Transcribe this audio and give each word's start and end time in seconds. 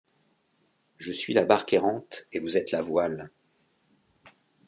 Je 0.97 1.11
suis 1.11 1.35
la 1.35 1.45
barque 1.45 1.73
errante 1.73 2.25
et 2.33 2.39
vous 2.39 2.57
êtes 2.57 2.71
la 2.71 2.81
voile. 2.81 3.29